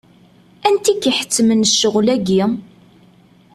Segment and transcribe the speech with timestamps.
[0.67, 2.43] Anti i k-iḥettmen ccɣel-agi?